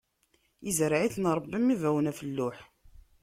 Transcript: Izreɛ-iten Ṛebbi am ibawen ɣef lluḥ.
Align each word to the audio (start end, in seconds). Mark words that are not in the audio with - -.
Izreɛ-iten 0.69 1.25
Ṛebbi 1.37 1.55
am 1.57 1.73
ibawen 1.75 2.09
ɣef 2.11 2.19
lluḥ. 2.27 2.59